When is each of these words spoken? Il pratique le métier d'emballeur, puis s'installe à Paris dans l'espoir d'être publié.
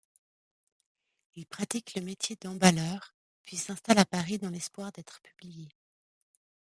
Il 1.35 1.45
pratique 1.45 1.93
le 1.93 2.01
métier 2.01 2.35
d'emballeur, 2.41 3.13
puis 3.45 3.55
s'installe 3.55 3.99
à 3.99 4.05
Paris 4.05 4.39
dans 4.39 4.49
l'espoir 4.49 4.91
d'être 4.91 5.21
publié. 5.21 5.69